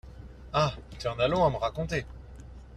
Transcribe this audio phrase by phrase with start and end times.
[0.51, 0.73] Ah!
[0.97, 2.05] tu en as long à me raconter!